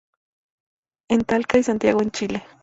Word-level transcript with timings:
En 1.09 1.25
Talca 1.25 1.59
y 1.59 1.63
Santiago 1.63 2.01
en 2.01 2.09
Chile. 2.09 2.43